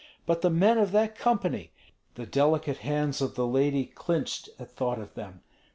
But 0.25 0.41
the 0.41 0.49
men 0.49 0.79
of 0.79 0.91
that 0.93 1.15
company! 1.15 1.73
The 2.15 2.25
delicate 2.25 2.77
hands 2.77 3.21
of 3.21 3.35
the 3.35 3.45
lady 3.45 3.85
clinched 3.85 4.49
at 4.57 4.71
thought 4.71 4.97
of 4.97 5.13
them. 5.13 5.41